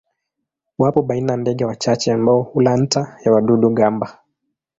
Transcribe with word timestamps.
Wapo 0.79 1.01
baina 1.01 1.37
ndege 1.37 1.65
wachache 1.65 2.11
ambao 2.11 2.41
hula 2.41 2.77
nta 2.77 3.17
ya 3.25 3.31
wadudu-gamba. 3.31 4.17